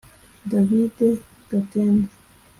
David 0.49 0.97
Gatende 1.49 2.09